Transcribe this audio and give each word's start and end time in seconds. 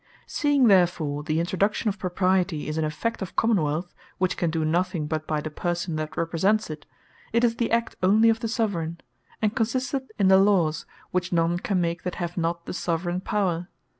Seeing 0.25 0.65
therefore 0.67 1.21
the 1.21 1.39
Introduction 1.39 1.87
of 1.87 1.99
Propriety 1.99 2.67
is 2.67 2.75
an 2.79 2.83
effect 2.83 3.21
of 3.21 3.35
Common 3.35 3.61
wealth; 3.61 3.93
which 4.17 4.35
can 4.35 4.49
do 4.49 4.65
nothing 4.65 5.05
but 5.05 5.27
by 5.27 5.41
the 5.41 5.51
Person 5.51 5.95
that 5.97 6.17
Represents 6.17 6.71
it, 6.71 6.87
it 7.31 7.43
is 7.43 7.57
the 7.57 7.69
act 7.69 7.95
onely 8.01 8.29
of 8.31 8.39
the 8.39 8.47
Soveraign; 8.47 8.97
and 9.43 9.55
consisteth 9.55 10.09
in 10.17 10.27
the 10.27 10.39
Lawes, 10.39 10.87
which 11.11 11.31
none 11.31 11.59
can 11.59 11.79
make 11.81 12.01
that 12.01 12.15
have 12.15 12.35
not 12.35 12.65
the 12.65 12.73
Soveraign 12.73 13.21
Power. 13.21 13.67